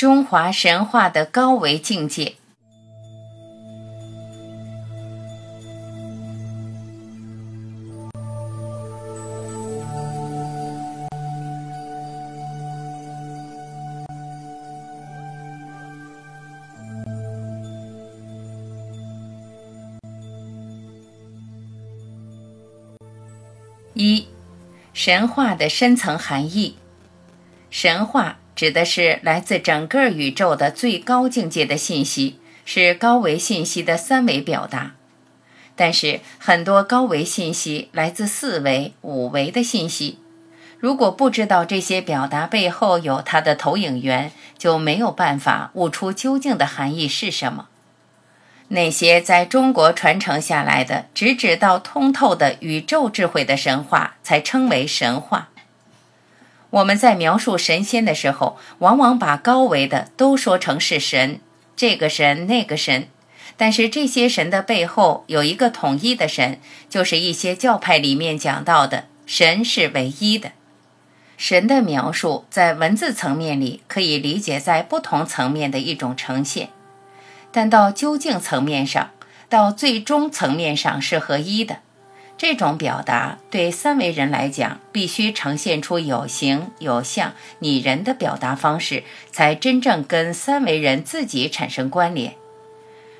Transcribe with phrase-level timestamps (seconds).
[0.00, 2.36] 中华神话的高维境界。
[23.92, 24.26] 一，
[24.94, 26.76] 神话的深层含义。
[27.68, 34.92] 神话指的是来自整个宇宙的最高境界的信息，是高维信息的三维表达。
[35.74, 40.18] 但是很多高维信息来自四维、五维的信息，
[40.78, 47.68] 如果不知道这些表达背后有它的投影源，就没有办法悟出究竟的含义是什么。
[48.68, 55.48] 那些在中国传承下来的、直指到通透的宇宙智慧的神话，才称为神话。
[56.70, 61.40] 我们在描述神仙的时候，往往把高维的都说成是神，
[61.76, 63.08] 这个神那个神。
[63.56, 70.52] 但是这些神的背后有一个统一的神，就是一些教派里面讲到的神是唯一的。
[71.36, 76.68] 神的描述在文字层面里可以理解在不同层面的一种呈现。
[77.50, 79.10] 但到究竟层面上，
[79.48, 81.78] 到最终层面上是合一的。
[82.40, 92.32] 这种表达对三维人来讲，必须呈现出有形有相拟人的表达方式，才真正跟三维人自己产生关联。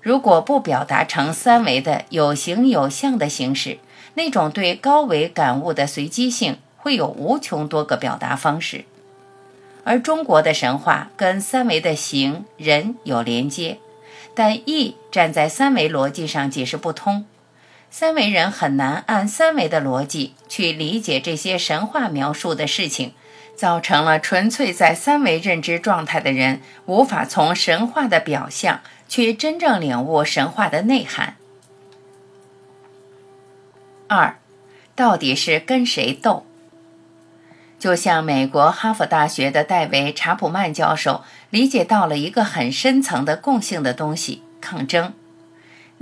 [0.00, 3.76] 如果不表达成三维的有形有相的形式，
[4.14, 8.86] 那种对高维感悟的随机性，会有无穷多个表达方式。
[9.84, 13.76] 而中国的神话跟三维的形人有连接。
[14.34, 17.26] 但义站在三维逻辑上解释不通，
[17.94, 23.12] 三维人很难按三维的逻辑去理解这些神话描述的事情，
[23.54, 28.80] 造成了纯粹在三维认知状态的人无法从神话的表象
[29.10, 31.36] 去真正领悟神话的内涵。
[34.08, 34.38] 二，
[34.96, 36.46] 到底是跟谁斗？
[37.78, 45.12] 就像美国哈佛大学的戴维·查普曼教授理解到了一个很深层的共性的东西——抗争。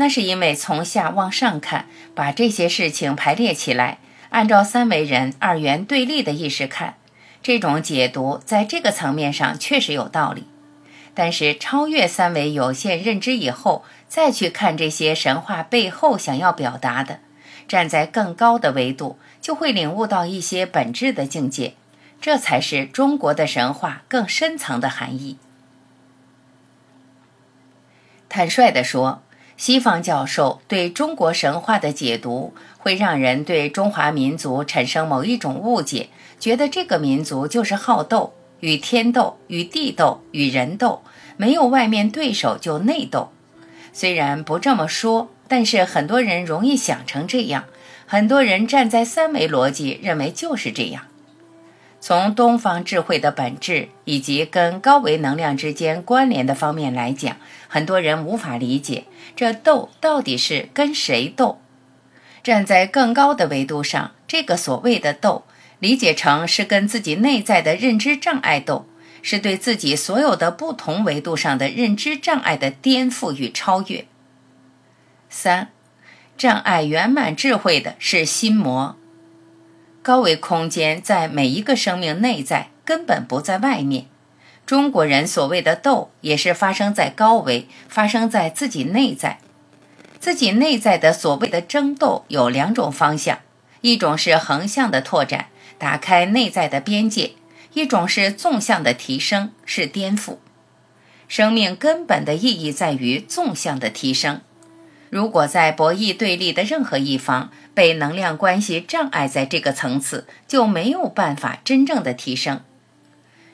[0.00, 1.84] 那是因为从下往上看，
[2.15, 3.99] 把这些事情排列起来，
[4.31, 6.94] 按照三维人二元对立的意识看，
[7.43, 10.47] 这种解读在这个层面上确实有道理。
[11.12, 17.19] 但是超越三维有限认知以后，再去看这些神话背后想要表达的，
[17.69, 19.19] 站在更高的维度。
[19.43, 21.75] 就会领悟到一些本质的境界，
[22.22, 25.37] 这才是中国的神话更深层的含义。
[28.28, 29.22] 坦率地说，
[29.60, 41.03] 西方教授对中国神话的解读，会让人对中华民族产生某一种误解，觉得这个民族就是好斗，与天斗，与地斗，与人斗，
[41.37, 43.32] 没有外面对手就内斗。
[43.93, 47.65] 虽然不这么说，但是很多人容易想成这样。
[48.06, 51.04] 很多人站在三维逻辑认为就是这样。
[52.00, 57.37] 从东方智慧的本质以及跟高维能量之间关联的方面来讲，
[57.69, 59.05] 很多人无法理解
[59.37, 61.61] 这斗到底是跟谁斗。
[62.43, 65.44] 站在更高的维度上，这个所谓的斗，
[65.78, 68.87] 理解成是跟自己内在的认知障碍斗，
[69.21, 74.06] 是对自己所有的不同维度上的认知障碍的颠覆与超越。
[75.28, 75.69] 三。
[76.38, 78.97] 障碍圆满智慧的是心魔。
[80.10, 84.06] 高维空间在每一个生命内在，根本不在外面。
[84.66, 89.38] 中国人所谓的斗，也是发生在高维，发生在自己内在。
[90.19, 93.38] 自己内在的所谓的争斗有两种方向：
[93.82, 95.46] 一种是横向的拓展，
[95.79, 97.37] 打开内在的边界；
[97.75, 100.38] 一种是纵向的提升，是颠覆。
[101.29, 104.40] 生命根本的意义在于纵向的提升。
[105.10, 112.60] 如果在博弈对立的任何一方被能量关系障碍在这个层次，就没有办法真正的提升。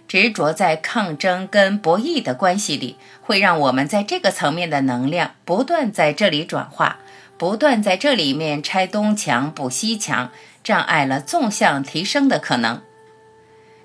[0.06, 6.98] 执着在抗争跟博弈的关系里，会让我们在这个层面的能量不断在这里转化，
[7.38, 10.30] 不断在这里面拆东墙补西墙，
[10.62, 12.82] 障碍了纵向提升的可能。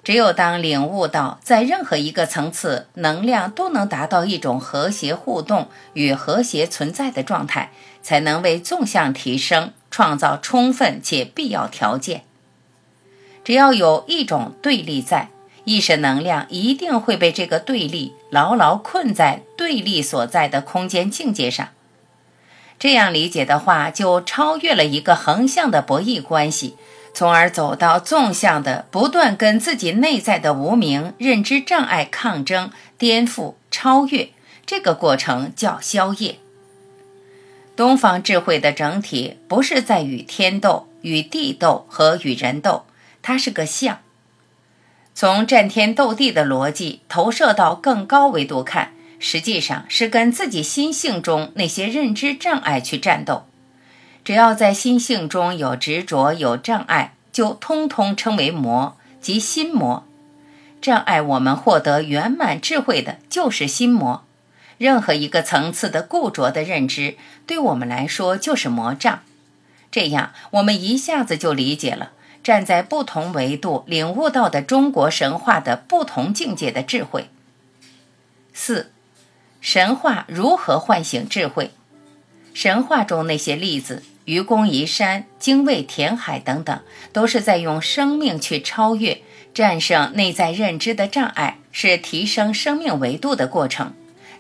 [0.03, 7.71] 只有当领悟到在任何一个层次，能量都能达到一种和谐互动与和谐存在的状态，
[8.01, 12.24] 才能为纵向提升创造充分且必要条件。
[13.44, 15.30] 只要有一种对立在，
[15.65, 21.69] 意识能量一定会被这个对立牢牢困在对立所在的空间境界上。
[22.80, 26.75] 这样理解的话，就超越了一个横向的博弈关系。
[27.13, 34.30] 从而走到纵向的，不断跟自己内在的无名认知障碍抗争、颠覆、超越，
[34.66, 36.40] 这个过程叫消业。
[37.75, 42.86] 东方智慧的整体不是在与天斗、与地斗和与人斗，
[43.22, 44.00] 它是个相。
[45.14, 53.46] 从战天斗地的逻辑投射到更高维度看，实际上是跟自己心性中那些认知障碍去战斗。
[54.23, 60.06] 只要在心性中有执着、有障碍，就通通称为魔，即心魔。
[60.79, 64.23] 障碍我们获得圆满智慧的，就是心魔。
[64.77, 67.15] 任何一个层次的固着的认知，
[67.45, 69.21] 对我们来说就是魔障。
[69.91, 72.12] 这样，我们一下子就理解了
[72.44, 77.29] 站在不同维度领悟到的中国神话的不同境界的智慧。
[78.53, 78.91] 四，
[79.59, 81.71] 神话如何唤醒智慧？
[82.53, 84.03] 神话中那些例子。
[84.25, 86.79] 愚公移山、精卫填海等等，
[87.12, 89.21] 都是在用生命去超越、
[89.53, 93.94] 战胜内在认知的障碍，是提升生命维度的过程。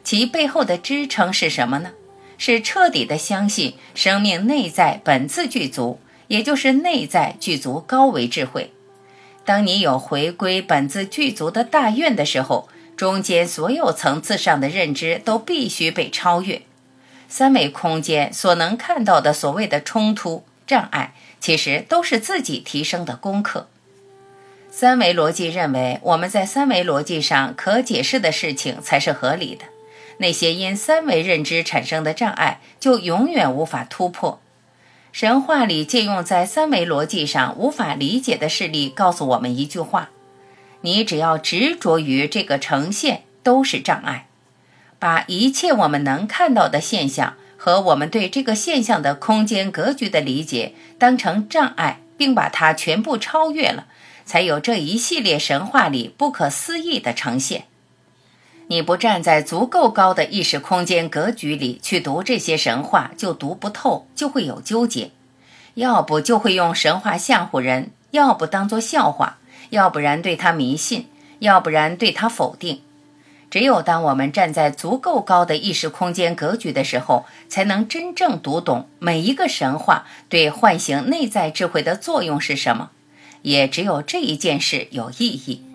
[0.03, 1.91] 其背后的支撑是什么呢？
[2.37, 8.71] 是彻底的相信生命内在本自具足，也就是内在具足高维智慧。
[9.45, 16.61] 当你有回归本自具足的大愿的时候，中间所有层次上的认知都必须被超越。
[17.31, 23.69] 三维空间所能看到的所谓的冲突障碍，其实都是自己提升的功课。
[24.69, 29.63] 三维逻辑认为，我们在三维逻辑上可解释的事情才是合理的，
[30.17, 34.41] 那些因三维认知产生的障碍就永远无法突破。
[35.13, 40.09] 神话里借用在三维逻辑上无法理解的事例，告诉我们一句话：
[40.81, 44.27] 你只要执着于这个呈现，都是障碍。
[45.01, 53.87] 把一切我们能看到的现象和我们对这个现象的空间格局的理解当成障碍，并把它全部超越了，
[54.25, 57.65] 才有这一系列神话里不可思议的呈现。
[58.67, 65.09] 你不站在足够高的意识空间格局里去读这些神话，就读不透，就会有纠结；
[65.73, 69.39] 要不就会用神话吓唬人，要不当作笑话，
[69.71, 71.07] 要不然对他迷信，
[71.39, 72.83] 要不然对他否定。
[73.51, 82.91] 只有当我们站在足够高的意识空间格局的时候，才能真正读懂每一个神话对唤醒内在智慧的作用是什么。
[83.41, 85.65] 也只有这一件事有意义。